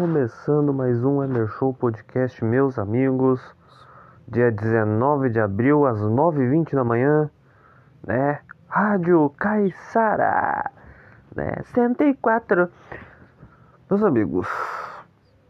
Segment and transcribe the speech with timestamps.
[0.00, 3.38] Começando mais um Emer Show Podcast, meus amigos.
[4.26, 7.30] Dia 19 de abril, às 9h20 da manhã,
[8.06, 8.40] né?
[8.66, 10.70] Rádio Caissara,
[11.36, 11.52] né?
[11.74, 12.70] 104.
[13.90, 14.48] Meus amigos,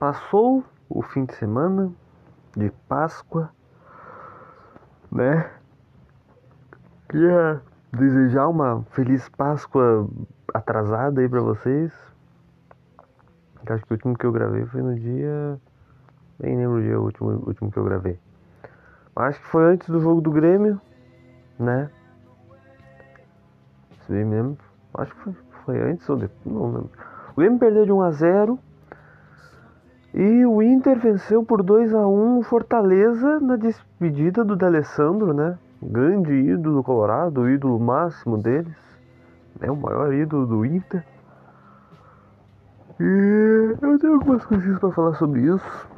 [0.01, 1.93] passou o fim de semana
[2.57, 3.51] de Páscoa,
[5.13, 5.49] né?
[7.09, 7.63] Queria
[7.93, 10.09] desejar uma feliz Páscoa
[10.53, 12.10] atrasada aí pra vocês
[13.69, 15.61] Acho que o último que eu gravei foi no dia.
[16.39, 18.19] Nem lembro o dia o último, o último que eu gravei.
[19.15, 20.81] Acho que foi antes do jogo do Grêmio,
[21.59, 21.91] né?
[24.07, 24.59] Se bem me lembro.
[24.95, 25.35] Acho que foi,
[25.65, 26.55] foi antes ou depois.
[26.55, 26.91] Não lembro.
[27.33, 28.59] O Grêmio perdeu de 1 a 0
[30.13, 35.57] e o Inter venceu por 2 a 1 o Fortaleza na despedida do D'Alessandro, né?
[35.81, 38.77] Grande ídolo colorado, o ídolo máximo deles.
[39.61, 41.05] É o maior ídolo do Inter.
[43.03, 45.89] E eu tenho algumas coisinhas para falar sobre isso.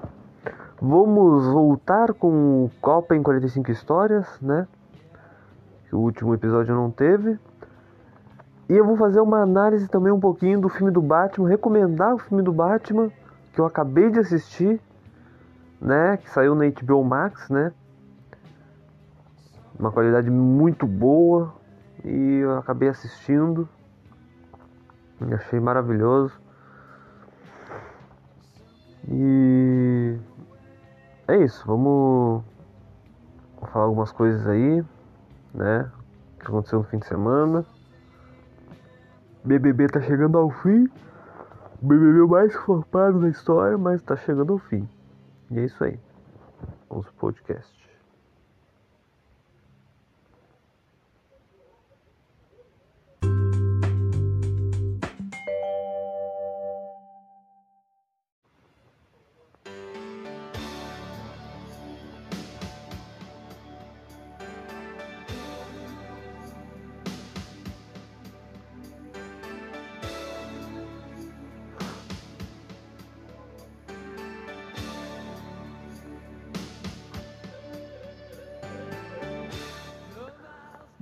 [0.80, 4.68] Vamos voltar com o Copa em 45 histórias, né?
[5.88, 7.40] Que o último episódio não teve.
[8.68, 12.18] E eu vou fazer uma análise também um pouquinho do filme do Batman, recomendar o
[12.18, 13.10] filme do Batman
[13.52, 14.80] que eu acabei de assistir,
[15.80, 16.19] né?
[16.19, 17.72] Que saiu na HBO Max, né?
[19.76, 21.52] Uma qualidade muito boa
[22.04, 23.69] e eu acabei assistindo.
[25.20, 26.41] E achei maravilhoso.
[29.08, 30.16] E
[31.28, 32.44] é isso, vamos
[33.72, 34.84] falar algumas coisas aí,
[35.54, 35.90] né?
[36.38, 37.64] Que aconteceu no fim de semana.
[39.44, 40.88] BBB tá chegando ao fim.
[41.82, 44.88] O BBB mais flopado da história, mas tá chegando ao fim.
[45.50, 45.98] E é isso aí.
[46.88, 47.81] Vamos pro podcast.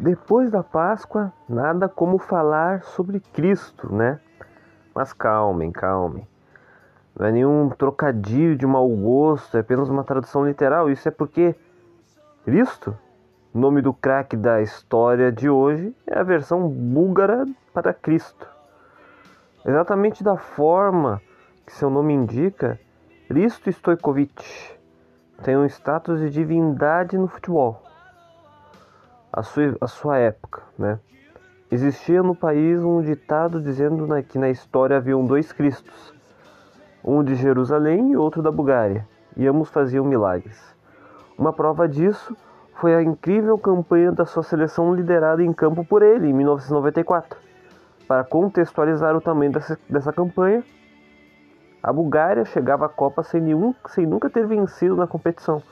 [0.03, 4.19] Depois da Páscoa, nada como falar sobre Cristo, né?
[4.95, 6.27] Mas calmem, calmem.
[7.15, 10.91] Não é nenhum trocadilho de mau gosto, é apenas uma tradução literal.
[10.91, 11.55] Isso é porque
[12.47, 12.97] Cristo,
[13.53, 17.45] nome do craque da história de hoje, é a versão búlgara
[17.75, 18.49] para Cristo.
[19.67, 21.21] Exatamente da forma
[21.67, 22.81] que seu nome indica,
[23.29, 24.79] Cristo Stojkovic
[25.43, 27.90] tem um status de divindade no futebol
[29.33, 30.99] a sua, a sua época, né?
[31.71, 36.13] Existia no país um ditado dizendo que na história haviam dois Cristos,
[37.05, 39.07] um de Jerusalém e outro da Bulgária,
[39.37, 40.75] e ambos faziam milagres.
[41.39, 42.37] Uma prova disso
[42.75, 47.39] foi a incrível campanha da sua seleção liderada em campo por ele em 1994.
[48.09, 50.65] Para contextualizar o tamanho dessa, dessa campanha,
[51.81, 55.63] a Bulgária chegava à Copa sem, nenhum, sem nunca ter vencido na competição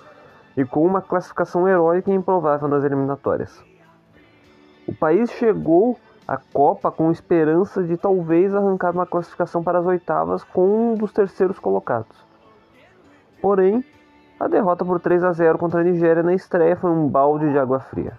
[0.58, 3.64] e com uma classificação heróica e improvável nas eliminatórias.
[4.88, 5.96] O país chegou
[6.26, 11.12] à Copa com esperança de talvez arrancar uma classificação para as oitavas com um dos
[11.12, 12.26] terceiros colocados.
[13.40, 13.84] Porém,
[14.40, 17.58] a derrota por 3 a 0 contra a Nigéria na estreia foi um balde de
[17.58, 18.18] água fria.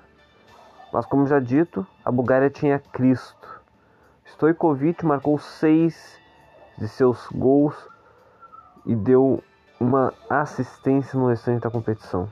[0.94, 3.62] Mas como já dito, a Bulgária tinha Cristo.
[4.26, 6.18] Stojkovic marcou seis
[6.78, 7.76] de seus gols
[8.86, 9.44] e deu
[9.80, 12.28] uma assistência no restante da competição,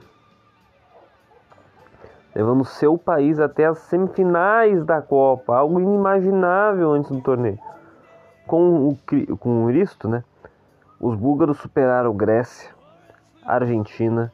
[2.35, 7.59] levando seu país até as semifinais da Copa, algo inimaginável antes do torneio.
[8.45, 8.97] Com o,
[9.37, 10.23] com o Cristo, né,
[10.99, 12.71] os búlgaros superaram Grécia,
[13.43, 14.31] Argentina,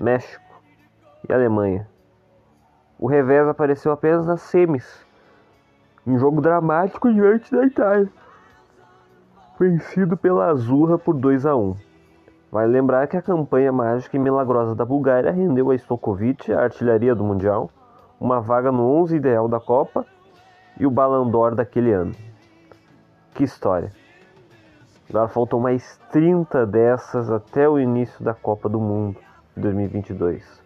[0.00, 0.44] México
[1.28, 1.88] e Alemanha.
[2.98, 5.04] O revés apareceu apenas nas semis,
[6.06, 8.10] em jogo dramático diante da Itália
[9.58, 11.76] vencido pela Azurra por 2 a 1.
[12.54, 17.12] Vale lembrar que a campanha mágica e milagrosa da Bulgária rendeu a Stokovic, a artilharia
[17.12, 17.68] do Mundial,
[18.20, 20.06] uma vaga no 11 ideal da Copa
[20.78, 22.14] e o Ballon d'Or daquele ano.
[23.34, 23.90] Que história!
[25.10, 29.18] Agora faltam mais 30 dessas até o início da Copa do Mundo
[29.56, 30.62] de 2022.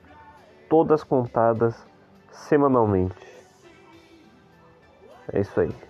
[0.68, 1.86] Todas contadas
[2.30, 3.16] semanalmente.
[5.32, 5.87] É isso aí.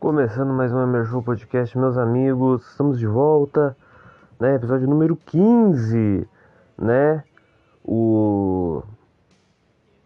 [0.00, 3.76] Começando mais um Emergou Podcast, meus amigos, estamos de volta,
[4.40, 4.54] né?
[4.54, 6.26] Episódio número 15,
[6.78, 7.22] né?
[7.84, 8.82] O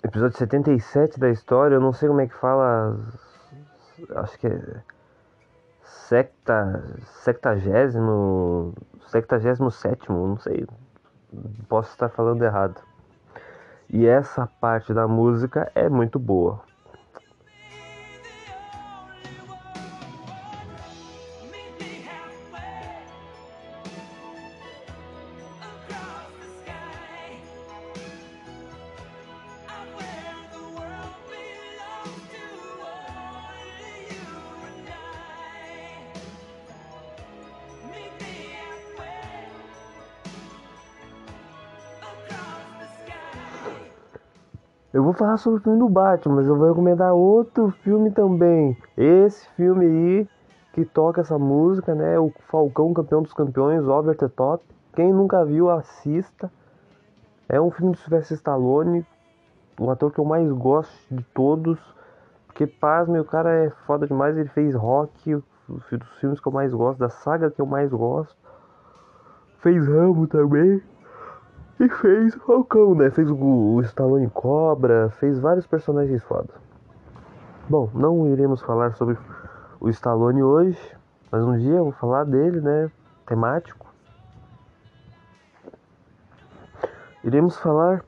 [0.03, 2.99] episódio 77 da história, eu não sei como é que fala,
[4.17, 4.83] acho que é
[5.81, 6.85] secta,
[7.23, 8.75] sectagésimo,
[9.07, 10.67] sectagésimo sétimo, não sei,
[11.69, 12.83] posso estar falando errado.
[13.89, 16.74] E essa parte da música é muito boa.
[44.95, 48.77] Eu vou falar sobre o filme do Batman, mas eu vou recomendar outro filme também.
[48.97, 50.29] Esse filme aí
[50.73, 52.17] que toca essa música, né?
[52.17, 54.65] O Falcão Campeão dos Campeões, Over the Top.
[54.95, 56.49] Quem nunca viu, assista.
[57.49, 59.05] É um filme do Sylvester Stallone,
[59.81, 61.77] o ator que eu mais gosto de todos.
[62.47, 64.37] Porque, pasme, o cara é foda demais.
[64.37, 65.85] Ele fez Rock, os
[66.21, 68.37] filmes que eu mais gosto, da saga que eu mais gosto.
[69.59, 70.81] Fez Rambo também.
[71.81, 73.11] E fez o Falcão, né?
[73.11, 76.51] Fez o, o Stallone Cobra, fez vários personagens foda.
[77.69, 79.19] Bom, não iremos falar sobre
[79.81, 80.79] o Stallone hoje,
[81.33, 82.91] mas um dia eu vou falar dele, né?
[83.27, 83.93] Temático.
[87.25, 88.05] Iremos falar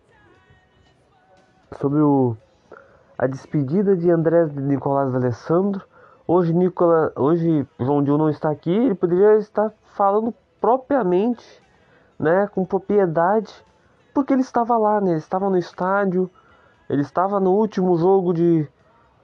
[1.81, 2.37] sobre o,
[3.19, 5.83] a despedida de André Nicolás Alessandro.
[6.29, 11.66] Hoje, Nicola, hoje João Dil não está aqui, ele poderia estar falando propriamente
[12.19, 13.53] né, com propriedade,
[14.15, 16.31] porque ele estava lá, né, ele estava no estádio,
[16.89, 18.67] ele estava no último jogo de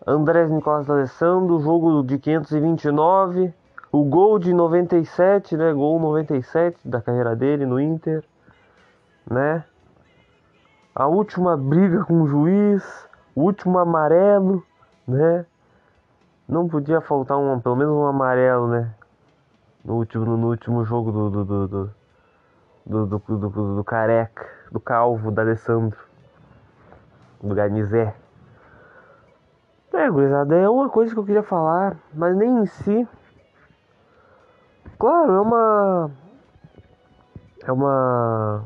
[0.06, 3.54] Andrés Nicolás Alessandro, jogo de 529,
[3.90, 8.24] o gol de 97, né, gol 97 da carreira dele no Inter,
[9.30, 9.64] né?
[10.94, 14.62] A última briga com o juiz, o último amarelo,
[15.06, 15.46] né?
[16.46, 18.94] Não podia faltar um, pelo menos um amarelo, né?
[19.84, 21.90] No último, no último jogo do, do, do
[22.84, 25.98] do, do, do, do, careca, do calvo, da Alessandro,
[27.40, 28.14] do Ganizé.
[29.92, 33.08] É, gurizada, é uma coisa que eu queria falar, mas nem em si.
[34.98, 36.10] Claro, é uma.
[37.64, 38.64] É uma.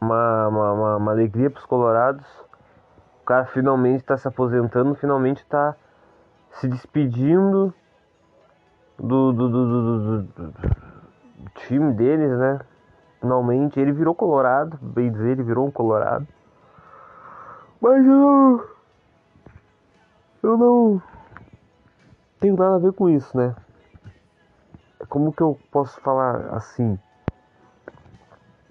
[0.00, 2.26] Uma, uma, uma, alegria para os colorados.
[3.26, 5.74] cara finalmente tá se aposentando, finalmente tá
[6.52, 7.72] se despedindo
[9.00, 10.70] do, do, do, do,
[11.54, 12.60] time deles, né?
[13.20, 16.26] Finalmente ele virou colorado, bem dizer, ele virou um colorado.
[17.80, 18.68] Mas eu
[20.42, 21.02] eu não
[22.38, 23.54] tenho nada a ver com isso, né?
[25.08, 26.98] Como que eu posso falar assim?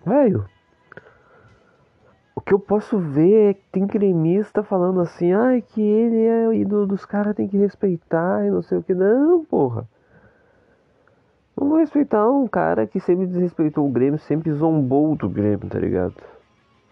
[0.05, 0.45] Velho,
[2.36, 6.48] o que eu posso ver é que tem cremista falando assim, ai, que ele é
[6.48, 8.93] o ídolo dos caras, tem que respeitar e não sei o que.
[8.93, 9.88] Não, porra.
[11.60, 16.13] Não respeitar um cara que sempre desrespeitou o Grêmio, sempre zombou do Grêmio, tá ligado?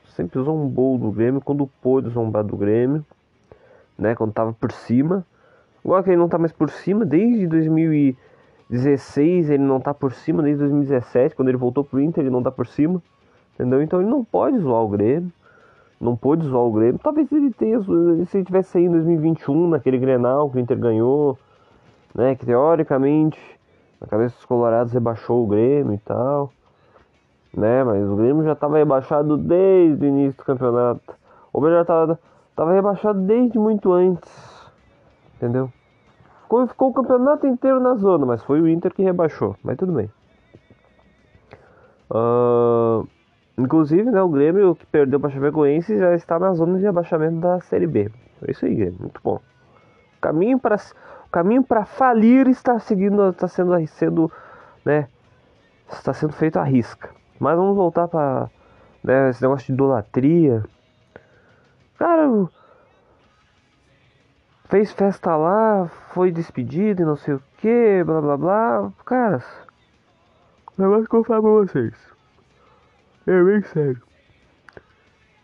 [0.10, 3.06] Sempre zombou do Grêmio quando pôde zombar do Grêmio,
[3.98, 4.14] né?
[4.14, 5.26] Quando tava por cima.
[5.86, 10.44] Agora que ele não tá mais por cima, desde 2016 ele não tá por cima,
[10.44, 13.02] desde 2017, quando ele voltou pro Inter ele não tá por cima.
[13.54, 13.82] Entendeu?
[13.82, 15.32] Então ele não pode zoar o Grêmio.
[16.00, 17.00] Não pôde zoar o Grêmio.
[17.02, 21.40] Talvez ele tenha, se ele tivesse saído em 2021, naquele Grenal que o Inter ganhou,
[22.14, 22.36] né?
[22.36, 23.40] Que teoricamente,
[24.00, 26.52] na cabeça dos colorados, rebaixou o Grêmio e tal.
[27.56, 27.84] Né?
[27.84, 31.16] Mas o Grêmio já estava rebaixado desde o início do campeonato.
[31.54, 32.20] Ou melhor, estava
[32.56, 34.32] tava rebaixado desde muito antes.
[35.36, 35.72] Entendeu?
[36.44, 39.56] Ficou, ficou o campeonato inteiro na zona, mas foi o Inter que rebaixou.
[39.64, 40.10] Mas tudo bem.
[42.10, 43.08] Uh,
[43.58, 47.60] Inclusive, né, o Grêmio que perdeu para Chapecoense já está na zona de abaixamento da
[47.62, 48.12] Série B.
[48.48, 49.40] É isso aí, Grêmio, muito bom.
[50.22, 50.78] Caminho para
[51.28, 54.32] o caminho para falir está seguindo, está sendo sendo,
[54.84, 55.10] né,
[55.92, 57.10] está sendo feito à risca.
[57.38, 58.50] Mas vamos voltar para
[59.04, 60.64] né, esse negócio de idolatria.
[62.00, 62.48] Cara,
[64.70, 68.92] fez festa lá, foi despedido e não sei o que, blá blá blá.
[69.06, 69.46] Caras,
[70.78, 71.94] o negócio que eu falar pra vocês.
[73.28, 74.02] É bem sério.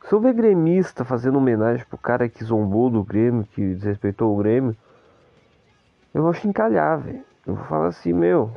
[0.05, 4.37] Se eu ver gremista fazendo homenagem pro cara que zombou do Grêmio, que desrespeitou o
[4.37, 4.75] Grêmio,
[6.13, 7.24] eu vou chincalhar, velho.
[7.46, 8.51] Eu vou falar assim, meu.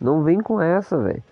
[0.00, 1.22] Não vem com essa, velho.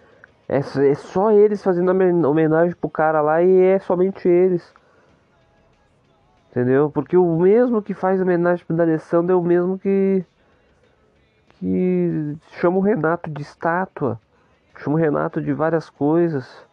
[0.49, 1.91] É, é só eles fazendo
[2.29, 4.75] homenagem pro cara lá e é somente eles.
[6.51, 6.91] Entendeu?
[6.91, 10.25] Porque o mesmo que faz homenagem pro D'Alessandro é o mesmo que
[11.63, 14.21] que chama o Renato de estátua,
[14.79, 16.67] chama o Renato de várias coisas.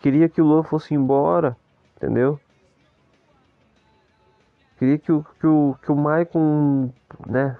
[0.00, 1.54] Queria que o Luan fosse embora,
[1.96, 2.40] entendeu?
[4.82, 6.90] Queria que o, que o, que o Maicon,
[7.24, 7.56] né?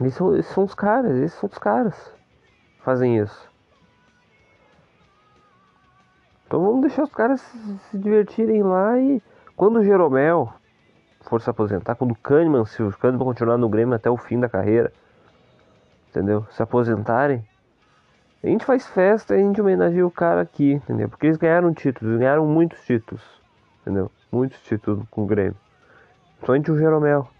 [0.00, 2.12] Esses são, esses são os caras, esses são os caras
[2.80, 3.48] fazem isso.
[6.44, 9.22] Então vamos deixar os caras se, se divertirem lá e
[9.54, 10.52] quando o Jeromel
[11.20, 14.40] for se aposentar, quando o Kahneman, se o Kahneman continuar no Grêmio até o fim
[14.40, 14.92] da carreira,
[16.08, 16.44] entendeu?
[16.50, 17.46] Se aposentarem,
[18.42, 21.08] a gente faz festa e a gente homenageia o cara aqui, entendeu?
[21.08, 23.45] Porque eles ganharam títulos, ganharam muitos títulos,
[23.86, 24.10] entendeu?
[24.32, 25.56] Muitos títulos com o Grêmio.
[26.44, 27.30] Somente o Jeromel.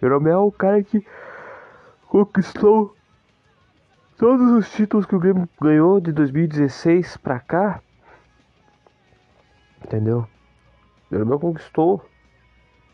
[0.00, 1.06] Jeromel é o cara que
[2.08, 2.96] conquistou
[4.16, 7.82] todos os títulos que o Grêmio ganhou de 2016 pra cá.
[9.84, 10.26] Entendeu?
[11.10, 12.02] Jeromel conquistou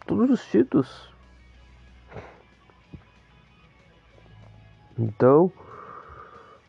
[0.05, 1.13] todos os títulos.
[4.99, 5.53] Então,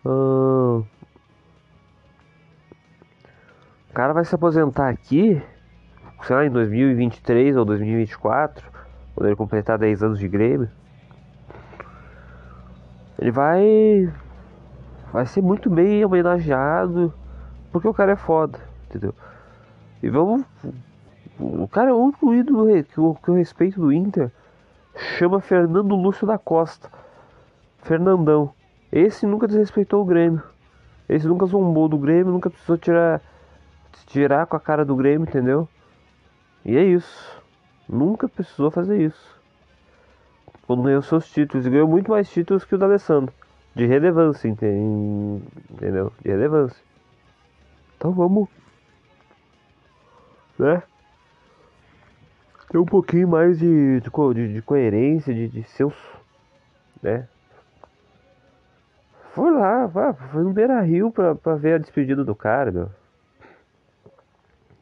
[0.06, 0.86] uh,
[3.94, 5.40] o cara vai se aposentar aqui,
[6.24, 8.68] sei lá, em 2023 ou 2024,
[9.14, 10.68] quando ele completar 10 anos de Grêmio.
[13.20, 14.12] Ele vai
[15.12, 17.14] vai ser muito bem homenageado
[17.72, 18.58] porque o cara é foda,
[18.90, 19.14] entendeu?
[20.02, 20.44] E vamos
[21.40, 24.32] o cara, o único ídolo que eu, que eu respeito do Inter
[25.20, 26.90] chama Fernando Lúcio da Costa.
[27.84, 28.56] Fernandão.
[28.92, 30.42] Esse nunca desrespeitou o Grêmio.
[31.08, 33.22] Esse nunca zombou do Grêmio, nunca precisou tirar
[34.06, 35.68] tirar com a cara do Grêmio, entendeu?
[36.66, 37.42] E é isso.
[37.88, 39.42] Nunca precisou fazer isso.
[40.66, 43.34] Quando ganhou seus títulos, ganhou muito mais títulos que o da Alessandro.
[43.76, 46.14] De relevância, entendeu?
[46.22, 46.82] De relevância.
[47.98, 48.48] Então vamos.
[50.58, 50.84] Né?
[52.74, 55.94] ter um pouquinho mais de, de, de coerência, de, de seus.
[57.04, 57.28] né?
[59.34, 59.88] Foi lá,
[60.32, 62.90] foi no Beira Rio pra, pra ver a despedida do cara, meu.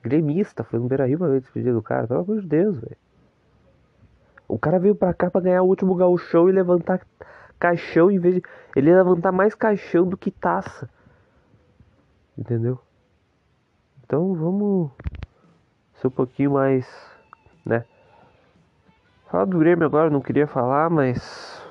[0.02, 2.80] Gremista, foi no Beira Rio pra ver a despedida do cara, pelo amor de Deus,
[2.80, 2.98] velho.
[4.48, 7.02] O cara veio pra cá pra ganhar o último gauchão e levantar
[7.60, 8.44] caixão em vez de.
[8.76, 10.90] Ele ia levantar mais caixão do que taça.
[12.38, 12.80] Entendeu?
[14.04, 14.92] Então vamos
[15.94, 17.12] ser um pouquinho mais
[17.66, 17.86] né?
[19.30, 21.62] Falar do Grêmio agora, não queria falar, mas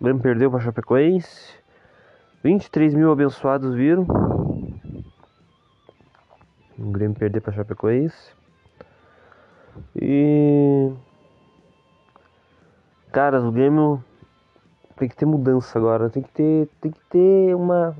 [0.00, 1.54] o Grêmio perdeu para Chapecoense.
[2.42, 4.06] 23 mil abençoados viram.
[6.84, 8.34] O Grêmio perder pra Chapecoense.
[9.96, 10.92] E.
[13.10, 14.04] Cara, o Grêmio
[14.94, 16.10] tem que ter mudança agora.
[16.10, 16.68] Tem que ter.
[16.82, 17.96] Tem que ter uma.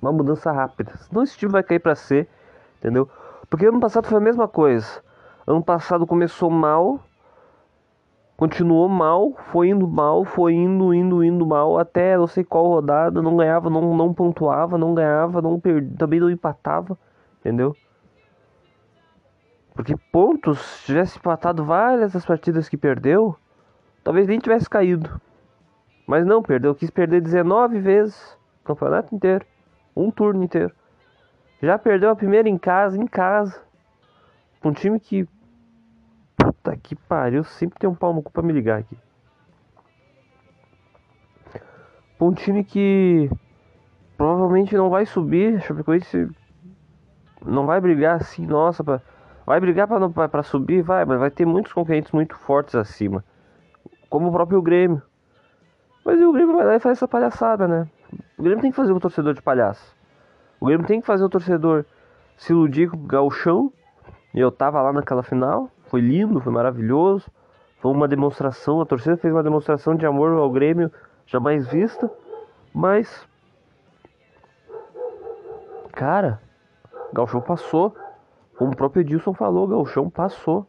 [0.00, 0.96] Uma mudança rápida.
[0.96, 2.26] Senão esse time vai cair pra C.
[2.78, 3.06] Entendeu?
[3.50, 5.02] Porque ano passado foi a mesma coisa.
[5.46, 6.98] Ano passado começou mal.
[8.40, 13.20] Continuou mal, foi indo mal, foi indo, indo, indo mal, até não sei qual rodada,
[13.20, 16.96] não ganhava, não, não pontuava, não ganhava, não perdia, também não empatava,
[17.40, 17.76] entendeu?
[19.74, 23.36] Porque pontos, se tivesse empatado várias das partidas que perdeu,
[24.02, 25.20] talvez nem tivesse caído.
[26.06, 26.74] Mas não, perdeu.
[26.74, 28.38] Quis perder 19 vezes.
[28.62, 29.44] O campeonato inteiro.
[29.94, 30.72] Um turno inteiro.
[31.60, 33.60] Já perdeu a primeira em casa, em casa.
[34.64, 35.28] Um time que.
[36.62, 37.42] Puta que pariu.
[37.44, 38.96] Sempre tem um pau no cu pra me ligar aqui.
[42.20, 43.30] Um time que.
[44.16, 45.60] Provavelmente não vai subir.
[45.62, 46.28] Chapecoense.
[47.44, 49.00] Não vai brigar assim, nossa, pra
[49.46, 50.82] Vai brigar para subir?
[50.82, 53.24] Vai, mas vai ter muitos concorrentes muito fortes acima.
[54.08, 55.02] Como o próprio Grêmio.
[56.04, 57.88] Mas o Grêmio vai lá e faz essa palhaçada, né?
[58.38, 59.96] O Grêmio tem que fazer o torcedor de palhaço.
[60.60, 61.84] O Grêmio tem que fazer o torcedor
[62.36, 63.72] se iludir com o gauchão.
[64.34, 65.68] E eu tava lá naquela final.
[65.90, 67.30] Foi lindo, foi maravilhoso.
[67.80, 70.90] Foi uma demonstração, a torcida fez uma demonstração de amor ao Grêmio
[71.26, 72.08] jamais vista.
[72.72, 73.26] Mas.
[75.92, 76.40] Cara,
[77.12, 77.94] Gauchão passou.
[78.56, 80.66] Como o próprio Edilson falou, Galchão passou.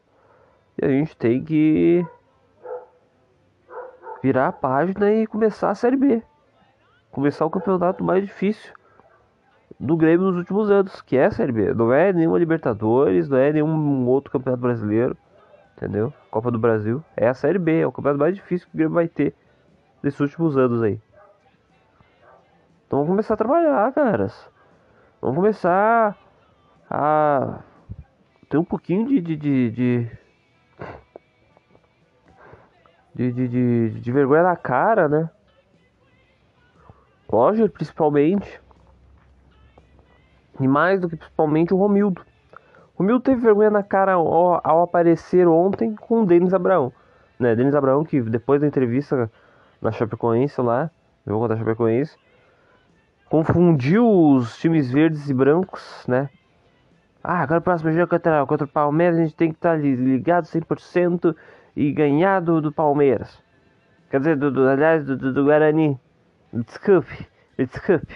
[0.81, 2.05] E a gente tem que
[4.23, 6.23] virar a página e começar a Série B.
[7.11, 8.73] Começar o campeonato mais difícil
[9.81, 11.73] do Grêmio nos últimos anos, que é a Série B.
[11.73, 15.17] Não é nenhuma Libertadores, não é nenhum outro campeonato brasileiro,
[15.75, 16.13] entendeu?
[16.29, 17.03] Copa do Brasil.
[17.17, 19.33] É a Série B, é o campeonato mais difícil que o Grêmio vai ter
[20.03, 21.01] nesses últimos anos aí.
[22.85, 24.49] Então vamos começar a trabalhar, caras.
[25.19, 26.15] Vamos começar
[26.87, 27.61] a
[28.47, 29.71] tem um pouquinho de de de,
[33.15, 35.29] de, de, de, de vergonha na cara, né?
[37.27, 38.61] Roger, principalmente.
[40.61, 42.21] E mais do que principalmente o Romildo.
[42.95, 46.93] Romildo teve vergonha na cara ao, ao aparecer ontem com o Denis Abraão.
[47.39, 47.55] Né?
[47.55, 49.29] Denis Abraão, que depois da entrevista
[49.81, 50.91] na Chapecoense lá,
[51.25, 52.15] jogo da Chapecoense,
[53.29, 56.29] confundiu os times verdes e brancos, né?
[57.23, 60.45] Ah, agora o próximo jogo contra, contra o Palmeiras a gente tem que estar ligado
[60.45, 61.35] 100%
[61.75, 63.41] e ganhar do, do Palmeiras.
[64.09, 65.99] Quer dizer, do, do aliás, do, do, do, Guarani.
[66.51, 68.13] Desculpe, desculpe.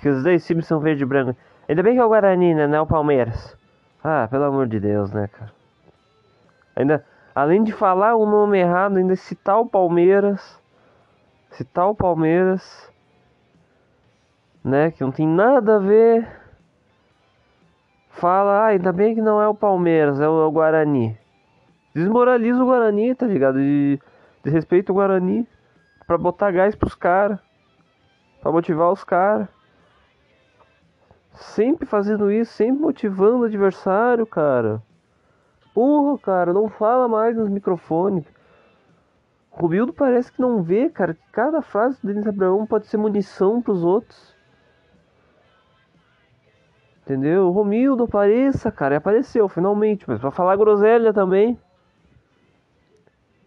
[0.00, 1.38] Que os dois times são verde e branco.
[1.68, 2.66] Ainda bem que é o Guarani, né?
[2.66, 3.56] Não é o Palmeiras.
[4.02, 5.52] Ah, pelo amor de Deus, né, cara?
[6.76, 10.60] Ainda, além de falar o nome errado, ainda citar o Palmeiras.
[11.50, 12.90] Citar o Palmeiras.
[14.62, 14.90] Né?
[14.90, 16.26] Que não tem nada a ver
[18.16, 21.16] fala, ah, ainda bem que não é o Palmeiras, é o, é o Guarani.
[21.94, 23.58] Desmoraliza o Guarani, tá ligado?
[23.58, 24.00] De,
[24.42, 25.46] de respeito ao Guarani.
[26.06, 27.38] Pra botar gás pros caras.
[28.40, 29.48] Pra motivar os caras.
[31.36, 34.82] Sempre fazendo isso, sempre motivando o adversário, cara.
[35.74, 38.24] Porra, cara, não fala mais nos microfones.
[39.52, 42.96] O Rubildo parece que não vê, cara, que cada frase do Denis Abraão pode ser
[42.96, 44.34] munição pros outros.
[47.02, 47.50] Entendeu?
[47.50, 48.94] Romildo apareça, cara.
[48.94, 50.04] E apareceu, finalmente.
[50.08, 51.58] Mas pra falar groselha também.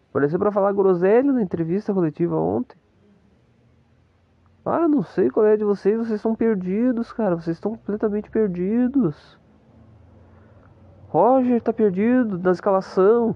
[0.09, 2.77] Apareceu pra falar groselha na entrevista coletiva ontem.
[4.69, 5.97] Ah, não sei qual é de vocês.
[5.97, 7.35] Vocês estão perdidos, cara.
[7.35, 9.39] Vocês estão completamente perdidos.
[11.07, 13.35] Roger tá perdido na escalação.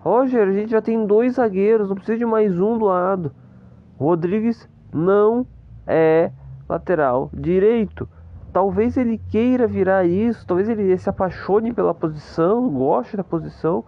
[0.00, 1.88] Roger, a gente já tem dois zagueiros.
[1.88, 3.32] Não precisa de mais um do lado.
[3.98, 5.46] Rodrigues não
[5.86, 6.32] é
[6.68, 8.08] lateral direito.
[8.52, 13.84] Talvez ele queira virar isso, talvez ele se apaixone pela posição, goste da posição,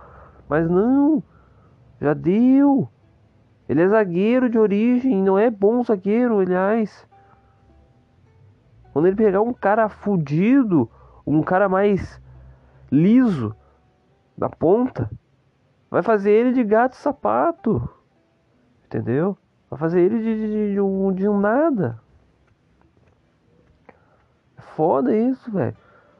[0.48, 1.22] mas não,
[2.00, 2.88] já deu.
[3.68, 7.06] Ele é zagueiro de origem, não é bom zagueiro, aliás.
[8.92, 10.90] Quando ele pegar um cara fudido,
[11.26, 12.20] um cara mais
[12.90, 13.54] liso
[14.36, 15.10] da ponta,
[15.90, 17.88] vai fazer ele de gato sapato.
[18.84, 19.36] Entendeu?
[19.70, 22.02] Vai fazer ele de, de, de, um, de um nada
[24.72, 25.76] foda isso, velho.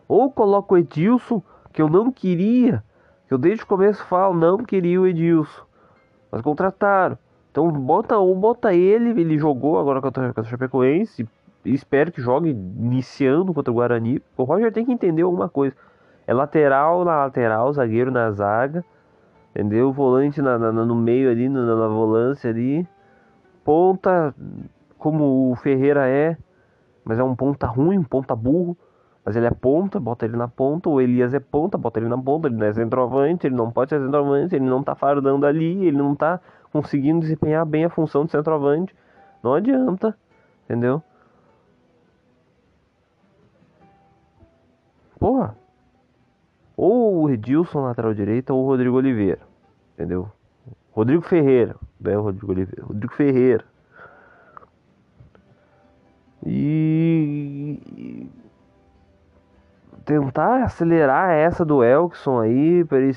[0.07, 2.85] Ou coloca o Edilson, que eu não queria,
[3.26, 5.62] que eu desde o começo falo, não queria o Edilson.
[6.31, 7.18] Mas contrataram.
[7.52, 11.28] Então bota ou bota ele, ele jogou agora contra, o Chapecoense.
[11.64, 14.20] Espero que jogue iniciando contra o Guarani.
[14.36, 15.76] O Roger tem que entender alguma coisa.
[16.26, 18.84] É lateral na lateral, zagueiro na zaga.
[19.50, 19.92] Entendeu?
[19.92, 22.88] Volante na, na no meio ali, na, na volância ali.
[23.64, 24.34] Ponta,
[24.98, 26.36] como o Ferreira é
[27.04, 28.76] mas é um ponta ruim, um ponta burro.
[29.24, 30.88] Mas ele é ponta, bota ele na ponta.
[30.88, 32.48] O Elias é ponta, bota ele na ponta.
[32.48, 35.96] Ele não é centroavante, ele não pode ser centroavante, ele não tá fardando ali, ele
[35.96, 36.40] não tá
[36.72, 38.94] conseguindo desempenhar bem a função de centroavante.
[39.42, 40.16] Não adianta,
[40.64, 41.02] entendeu?
[45.18, 45.56] Porra.
[46.76, 49.40] Ou o Edilson, lateral direita, ou o Rodrigo Oliveira.
[49.94, 50.30] Entendeu?
[50.90, 51.76] Rodrigo Ferreira.
[52.00, 52.14] Né?
[52.16, 52.85] Rodrigo Oliveira.
[52.87, 53.64] Rodrigo Ferreira.
[56.44, 58.28] E
[60.04, 63.16] tentar acelerar essa do Elkson aí, para ele,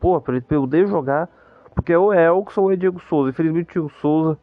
[0.00, 1.28] pô, para ele poder jogar,
[1.74, 3.30] porque é o Elkson ou é Diego Souza.
[3.30, 4.38] Infelizmente o Diego Souza,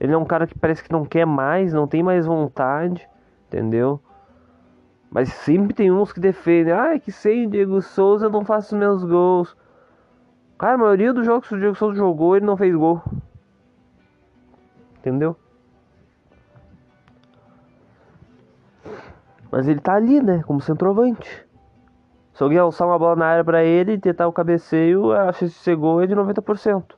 [0.00, 3.08] ele é um cara que parece que não quer mais, não tem mais vontade,
[3.46, 4.00] entendeu?
[5.10, 9.02] Mas sempre tem uns que defendem, ah, que sem Diego Souza eu não faço meus
[9.02, 9.56] gols.
[10.58, 13.02] Cara, a maioria dos jogos que o Diego Souza jogou, ele não fez gol.
[14.98, 15.36] Entendeu?
[19.50, 20.42] Mas ele tá ali, né?
[20.42, 21.47] Como centroavante.
[22.38, 25.52] Se alguém alçar uma bola na área pra ele e tentar o cabeceio, a chance
[25.54, 26.94] de ser gol é de 90%.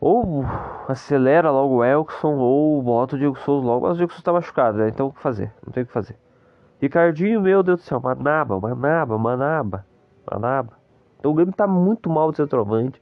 [0.00, 0.42] Ou
[0.88, 3.86] acelera logo o Elkson, ou bota o Diego Souza logo.
[3.86, 4.88] Mas o Diego Souza tá machucado, né?
[4.88, 5.52] Então o que fazer?
[5.66, 6.16] Não tem o que fazer.
[6.80, 9.86] Ricardinho, meu Deus do céu, Manaba, Manaba, Manaba,
[10.30, 10.72] Manaba.
[11.18, 12.98] Então o Grêmio tá muito mal de centroavante.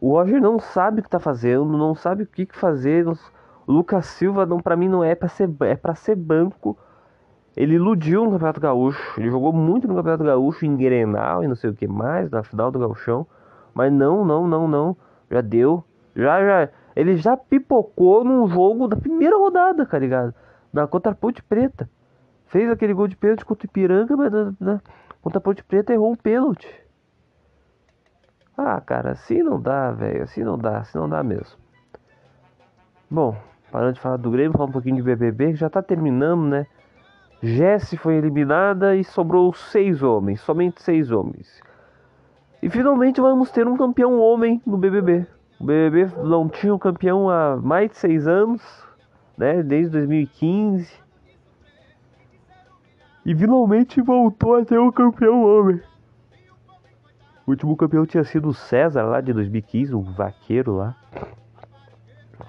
[0.00, 3.06] O Roger não sabe o que tá fazendo, não sabe o que, que fazer.
[3.06, 3.16] O
[3.68, 6.76] Lucas Silva não para mim não é para ser é para ser banco.
[7.58, 9.20] Ele iludiu no Campeonato Gaúcho.
[9.20, 12.42] Ele jogou muito no Campeonato Gaúcho em Grenal e não sei o que mais na
[12.42, 13.26] final do Gauchão,
[13.74, 14.96] mas não, não, não, não.
[15.30, 15.84] Já deu.
[16.14, 20.34] Já já ele já pipocou num jogo da primeira rodada, tá ligado?
[20.72, 21.88] Na contra Ponte Preta.
[22.46, 24.80] Fez aquele gol de pênalti contra o Ipiranga, mas na, na,
[25.20, 26.68] contra a Ponte Preta errou um pênalti.
[28.56, 30.22] Ah, cara, assim não dá, velho.
[30.22, 31.56] Assim não dá, assim não dá mesmo.
[33.10, 33.36] Bom,
[33.70, 36.66] Parando de falar do Grêmio, falar um pouquinho de BBB, que já tá terminando, né?
[37.42, 41.60] Jesse foi eliminada e sobrou seis homens, somente seis homens.
[42.60, 45.24] E finalmente vamos ter um campeão homem no BBB.
[45.60, 48.62] O BBB não tinha um campeão há mais de seis anos,
[49.36, 49.62] né?
[49.62, 50.92] Desde 2015.
[53.24, 55.80] E finalmente voltou a ter um campeão homem.
[57.46, 60.96] O último campeão tinha sido o César lá de 2015, o vaqueiro lá.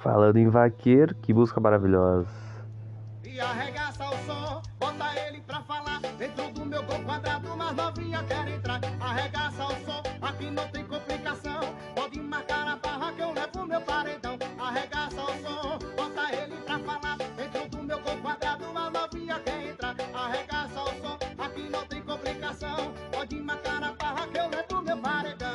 [0.02, 2.30] Falando em vaqueiro, que música maravilhosa.
[3.24, 3.40] E
[10.40, 11.60] aqui não tem complicação.
[11.94, 14.38] Pode marcar a barra que eu levo meu paredão.
[14.58, 17.18] Arregaça o som, bota ele pra falar.
[17.36, 19.96] Dentro do meu gol quadrado, mas novinha quer entrar.
[20.14, 22.94] Arregaça o som, aqui não tem complicação.
[23.12, 25.50] Pode marcar a barra que eu levo meu paredão.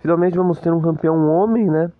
[0.00, 1.90] Finalmente vamos ter um campeão homem, né?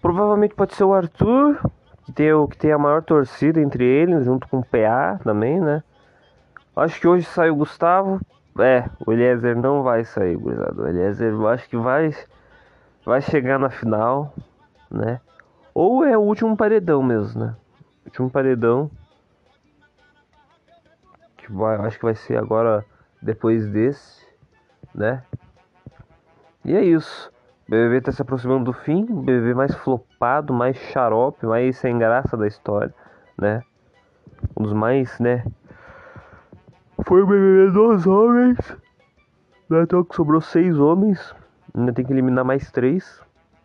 [0.00, 1.60] Provavelmente pode ser o Arthur,
[2.04, 5.60] que tem, o, que tem a maior torcida entre eles, junto com o PA também,
[5.60, 5.84] né?
[6.74, 8.20] Acho que hoje sai o Gustavo.
[8.58, 10.82] É, o Eliezer não vai sair, gurizada.
[10.82, 12.14] O Eliezer eu acho que vai,
[13.04, 14.34] vai chegar na final,
[14.90, 15.20] né?
[15.74, 17.56] Ou é o último paredão mesmo, né?
[18.04, 18.90] Último paredão.
[21.36, 22.84] Que vai, acho que vai ser agora
[23.20, 24.26] depois desse,
[24.94, 25.22] né?
[26.64, 27.30] E é isso.
[27.66, 31.98] O BBB tá se aproximando do fim, o BBB mais flopado, mais xarope, mais sem
[31.98, 32.94] graça da história,
[33.38, 33.62] né?
[34.56, 35.44] Um dos mais, né?
[37.04, 38.58] Foi o BBB dos homens.
[39.68, 39.82] Né?
[39.82, 41.34] Então sobrou seis homens.
[41.74, 43.20] Ainda tem que eliminar mais três.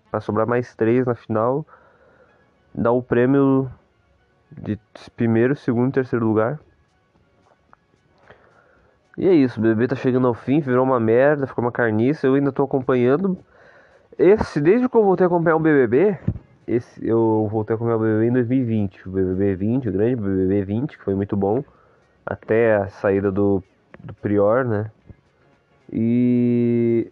[0.10, 1.66] Pra sobrar mais três na final.
[2.74, 3.70] Dar o prêmio
[4.52, 4.80] de
[5.16, 6.60] primeiro, segundo e terceiro lugar.
[9.18, 12.28] E é isso, o bebê tá chegando ao fim, virou uma merda, ficou uma carniça,
[12.28, 13.36] eu ainda tô acompanhando.
[14.18, 16.20] Esse, desde que eu voltei a acompanhar o BBB,
[16.68, 20.64] esse, eu voltei a acompanhar o BBB em 2020, o BBB 20, o grande BBB
[20.66, 21.64] 20, que foi muito bom,
[22.28, 23.64] até a saída do,
[24.00, 24.92] do Prior, né?
[25.92, 27.10] E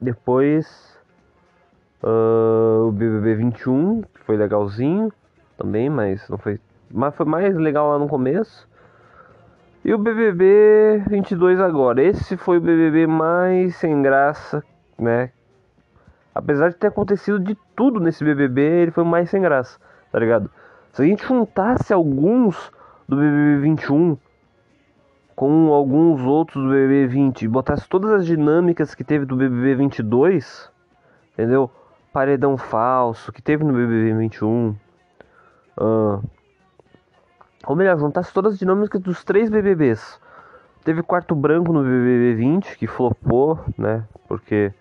[0.00, 0.98] depois
[2.02, 5.12] uh, o BBB 21, que foi legalzinho
[5.58, 6.58] também, mas não foi,
[6.90, 8.66] mas foi mais legal lá no começo.
[9.84, 12.02] E o BBB 22 agora.
[12.02, 14.62] Esse foi o BBB mais sem graça,
[14.98, 15.30] né?
[16.34, 19.78] Apesar de ter acontecido de tudo nesse BBB, ele foi mais sem graça,
[20.10, 20.50] tá ligado?
[20.92, 22.70] Se a gente juntasse alguns
[23.10, 24.16] do BBB 21
[25.34, 29.74] com alguns outros do BBB 20 e botasse todas as dinâmicas que teve do BBB
[29.74, 30.70] 22,
[31.32, 31.70] entendeu?
[32.12, 34.76] Paredão falso que teve no BBB 21,
[35.78, 36.22] uh,
[37.66, 40.20] ou melhor, juntasse todas as dinâmicas dos três BBBs.
[40.84, 44.04] Teve quarto branco no BBB 20, que flopou, né?
[44.28, 44.72] Porque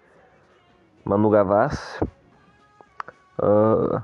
[1.04, 2.04] Manu Gavassi.
[3.42, 4.02] Uh,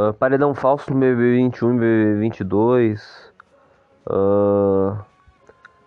[0.00, 3.32] Uh, paredão falso no BBB 21 e BBB 22.
[4.06, 4.96] Uh,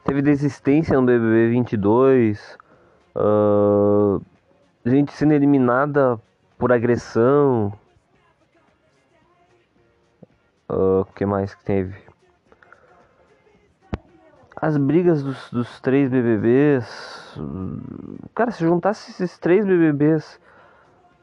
[0.03, 2.57] teve desistência no BBB 22.
[3.15, 4.21] Uh,
[4.85, 6.21] gente sendo eliminada
[6.59, 7.73] por agressão.
[10.69, 11.95] O uh, que mais que teve?
[14.55, 17.35] As brigas dos, dos três BBBs.
[18.35, 20.39] Cara, se juntasse esses três BBBs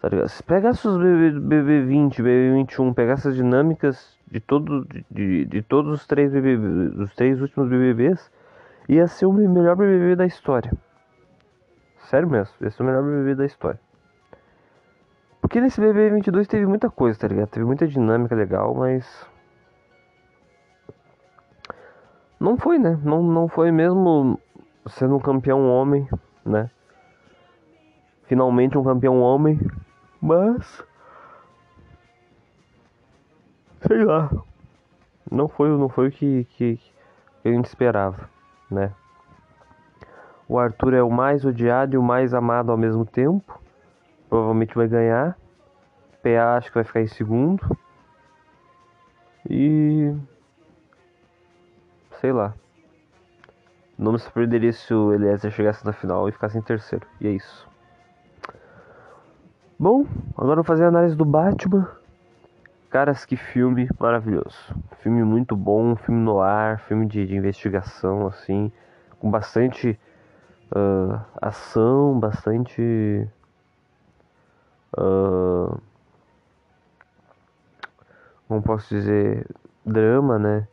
[0.01, 0.29] Tá ligado?
[0.29, 5.93] Se pegasse os BB, 20 BB 21, pegasse as dinâmicas de, todo, de, de todos
[5.93, 8.31] os três BBBs, os três últimos BBBs,
[8.89, 10.73] ia ser o melhor BBB da história.
[11.99, 13.79] Sério mesmo, ia ser o melhor BBB da história.
[15.41, 17.49] Porque nesse BBB 22 teve muita coisa, tá ligado?
[17.49, 19.29] Teve muita dinâmica legal, mas.
[22.39, 22.99] Não foi, né?
[23.05, 24.41] Não, não foi mesmo
[24.87, 26.09] sendo um campeão homem,
[26.45, 26.71] né?
[28.25, 29.61] Finalmente um campeão homem
[30.21, 30.85] mas.
[33.87, 34.31] Sei lá.
[35.31, 38.29] Não foi, não foi o que, que, que a gente esperava,
[38.71, 38.93] né?
[40.49, 43.61] O Arthur é o mais odiado e o mais amado ao mesmo tempo.
[44.29, 45.39] Provavelmente vai ganhar.
[46.23, 47.63] PA acho que vai ficar em segundo.
[49.49, 50.13] E.
[52.21, 52.53] Sei lá.
[53.97, 57.07] Não me surpreenderia se o Eliezer chegasse na final e ficasse em terceiro.
[57.21, 57.70] E é isso.
[59.81, 60.05] Bom,
[60.37, 61.89] agora vou fazer a análise do Batman.
[62.91, 64.59] Caras, que filme maravilhoso.
[64.99, 68.71] Filme muito bom, filme no ar, filme de, de investigação, assim,
[69.19, 69.99] com bastante
[70.71, 73.27] uh, ação, bastante.
[74.99, 75.81] Uh,
[78.47, 79.47] como posso dizer?
[79.83, 80.69] Drama, né?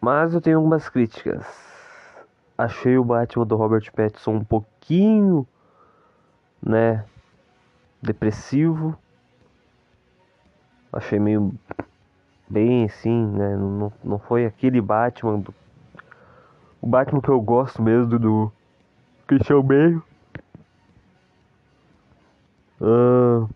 [0.00, 1.44] Mas eu tenho algumas críticas.
[2.56, 5.44] Achei o Batman do Robert Pattinson um pouquinho
[6.62, 7.04] né?
[8.00, 8.96] Depressivo.
[10.92, 11.52] Achei meio
[12.48, 13.56] bem assim, né?
[13.56, 15.54] Não, não foi aquele Batman do.
[16.80, 18.52] O Batman que eu gosto mesmo do
[19.26, 20.02] Christian Bale.
[22.80, 23.48] Uh,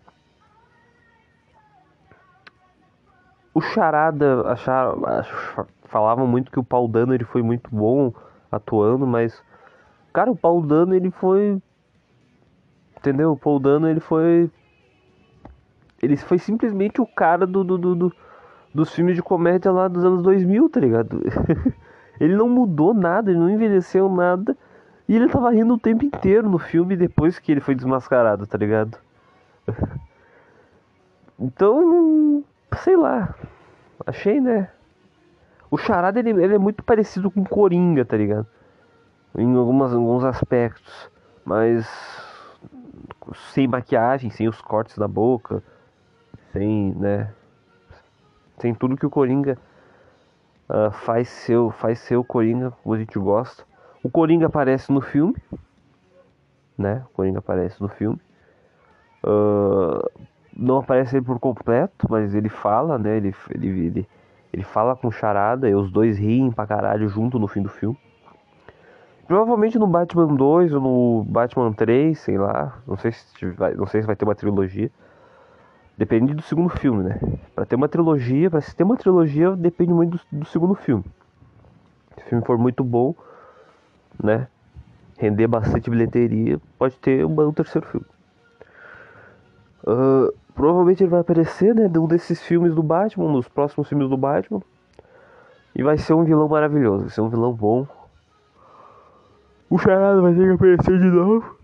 [3.53, 5.27] o Charada achava,
[5.83, 8.13] falavam muito que o Paul Dano ele foi muito bom
[8.49, 9.43] atuando, mas
[10.13, 11.61] cara, o Paul Dano ele foi
[12.97, 13.31] Entendeu?
[13.31, 14.49] O Paul Dano, ele foi.
[16.01, 18.13] Ele foi simplesmente o cara do, do, do, do
[18.73, 21.21] dos filmes de comédia lá dos anos 2000, tá ligado?
[22.21, 24.55] ele não mudou nada, ele não envelheceu nada.
[25.09, 28.57] E ele tava rindo o tempo inteiro no filme depois que ele foi desmascarado, tá
[28.57, 28.97] ligado?
[31.39, 32.43] então,
[32.83, 33.33] sei lá.
[34.05, 34.69] Achei, né?
[35.71, 38.45] O Charada ele, ele é muito parecido com Coringa, tá ligado?
[39.35, 41.09] Em algumas, alguns aspectos.
[41.43, 41.87] Mas
[43.53, 45.63] sem maquiagem, sem os cortes na boca,
[46.51, 47.33] sem, né,
[48.57, 49.57] sem tudo que o Coringa
[50.69, 53.63] uh, faz seu, faz seu Coringa, como a gente gosta.
[54.03, 55.35] O Coringa aparece no filme,
[56.77, 57.03] né?
[57.09, 58.19] O Coringa aparece no filme.
[59.23, 63.17] Uh, não aparece ele por completo, mas ele fala, né?
[63.17, 64.09] Ele, ele, ele,
[64.53, 67.97] ele fala com charada e os dois riem pra caralho junto no fim do filme.
[69.27, 72.79] Provavelmente no Batman 2 ou no Batman 3, sei lá.
[72.87, 74.89] Não sei se vai, não sei se vai ter uma trilogia.
[75.97, 77.19] Depende do segundo filme, né?
[77.53, 81.03] Pra ter uma trilogia, pra se ter uma trilogia, depende muito do, do segundo filme.
[82.15, 83.13] Se o filme for muito bom,
[84.23, 84.47] né?
[85.17, 88.05] Render bastante bilheteria, pode ter um, um terceiro filme.
[89.83, 91.89] Uh, provavelmente ele vai aparecer, né?
[91.89, 94.61] De um desses filmes do Batman, nos próximos filmes do Batman.
[95.75, 97.87] E vai ser um vilão maravilhoso, vai ser um vilão bom,
[99.69, 101.57] o Charada vai ter que aparecer de novo.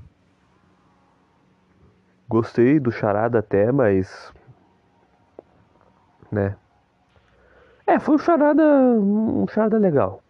[2.27, 4.33] Gostei do Charada até, mas.
[6.31, 6.55] Né?
[7.85, 8.63] É, foi um Charada.
[8.63, 10.21] Um Charada legal.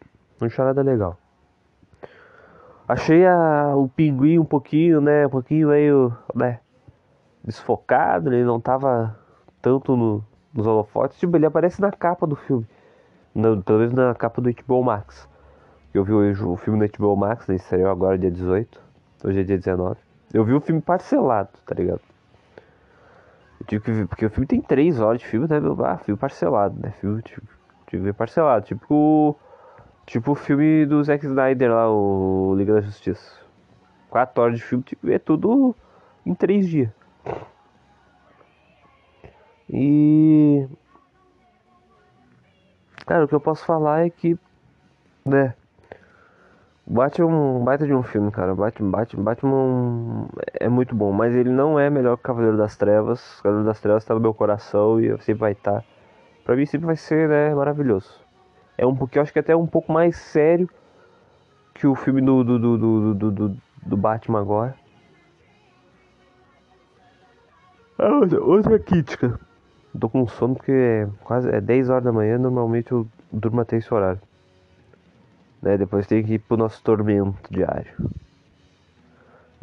[0.41, 1.17] Um Charada legal.
[2.87, 5.25] Achei a, o pinguim um pouquinho, né?
[5.25, 6.15] Um pouquinho meio.
[6.35, 6.59] né?
[7.43, 9.17] Desfocado, ele não tava
[9.61, 11.17] tanto no, nos holofotes.
[11.17, 12.67] Tipo, ele aparece na capa do filme.
[13.33, 15.27] Menos na capa do HBO Max.
[15.93, 17.53] Eu vi hoje o filme no Max, né?
[17.55, 18.81] Estreou agora dia 18.
[19.23, 19.99] Hoje é dia 19.
[20.33, 22.01] Eu vi o filme parcelado, tá ligado?
[23.59, 25.57] Eu tive que ver, porque o filme tem 3 horas de filme, né?
[25.85, 26.89] Ah, filme parcelado, né?
[26.99, 28.65] Filme, tive, tive que ver parcelado.
[28.65, 29.37] Tipo,
[30.07, 33.39] tipo o filme do Zack Snyder lá, o Liga da Justiça.
[34.09, 35.75] 4 horas de filme, tive que ver tudo
[36.25, 36.89] em 3 dias.
[39.69, 40.67] E.
[43.05, 44.35] Cara, o que eu posso falar é que,
[45.23, 45.53] né?
[46.85, 48.53] Batman, um baita de um filme, cara.
[48.53, 50.27] Batman, Batman, Batman
[50.59, 53.39] é muito bom, mas ele não é melhor que Cavaleiro das Trevas.
[53.41, 55.81] Cavaleiro das Trevas tá no meu coração e sempre vai estar.
[55.81, 55.83] Tá.
[56.43, 58.13] Pra mim sempre vai ser, né, maravilhoso.
[58.77, 60.69] É um pouquinho, acho que até um pouco mais sério
[61.73, 64.75] que o filme do, do, do, do, do, do, do Batman agora.
[67.97, 69.39] Ah, outra, outra crítica.
[69.97, 73.77] Tô com sono porque é quase é 10 horas da manhã, normalmente eu durmo até
[73.77, 74.19] esse horário.
[75.63, 75.77] Né?
[75.77, 77.93] Depois tem que ir pro nosso tormento diário.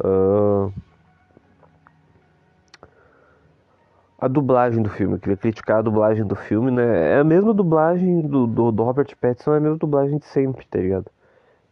[0.03, 0.73] Uh...
[4.19, 7.15] A dublagem do filme, eu queria criticar a dublagem do filme, né?
[7.15, 10.65] É a mesma dublagem do, do, do Robert Pattinson, é a mesma dublagem de sempre,
[10.67, 11.07] tá ligado?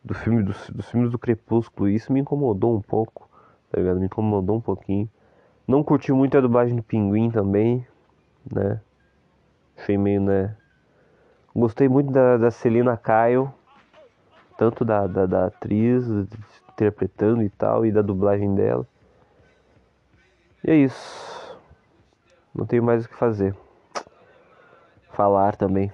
[0.03, 3.29] Do filme, dos, dos filmes do Crepúsculo, e isso me incomodou um pouco,
[3.71, 3.99] tá ligado?
[3.99, 5.07] Me incomodou um pouquinho.
[5.67, 7.85] Não curti muito a dublagem do Pinguim também,
[8.51, 8.81] né?
[9.77, 10.55] Achei meio, né?
[11.55, 13.49] Gostei muito da, da Celina Kyle,
[14.59, 16.05] tanto da, da, da atriz
[16.73, 18.85] interpretando e tal, e da dublagem dela.
[20.61, 21.57] E é isso.
[22.53, 23.55] Não tenho mais o que fazer.
[25.13, 25.89] Falar também.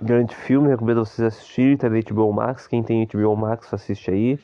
[0.00, 2.66] Grande filme, recomendo vocês assistirem, tá na Max.
[2.66, 4.38] Quem tem HBO Max, assiste aí.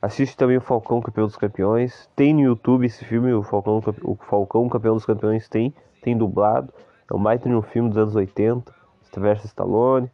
[0.00, 2.08] Assiste também o Falcão Campeão dos Campeões.
[2.16, 6.72] Tem no YouTube esse filme, o Falcão, o Falcão Campeão dos Campeões tem, tem dublado.
[7.10, 8.72] É um baita de um filme dos anos 80,
[9.02, 10.10] Sylvester Stallone.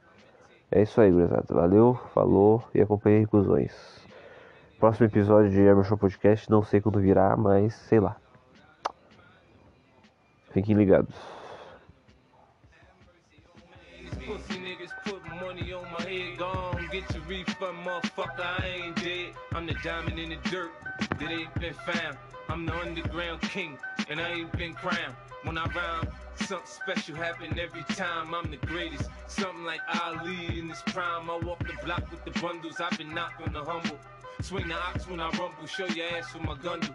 [0.72, 1.46] É isso aí, gurizada.
[1.52, 3.74] Valeu, falou e acompanhei reclusões.
[4.78, 8.16] Próximo episódio de Emerson Podcast, não sei quando virá, mas sei lá.
[10.52, 11.14] Fiquem ligados.
[19.52, 21.00] I'm the
[22.90, 23.78] underground king,
[24.09, 25.14] and I ain't been crowned.
[25.44, 28.35] When I rhyme, something special happen every time.
[28.35, 31.30] I'm the greatest, something like Ali in this prime.
[31.30, 32.80] I walk the block with the bundles.
[32.80, 33.98] I've been knocked on the humble.
[34.42, 36.80] Swing the ox when I rumble, show your ass with my gun.